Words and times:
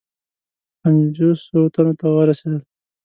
پنجوسو 0.79 1.59
تنو 1.73 1.93
ته 1.99 2.05
ورسېدل. 2.15 2.61